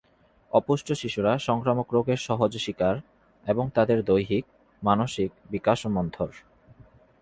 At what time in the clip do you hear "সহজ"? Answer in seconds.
2.27-2.51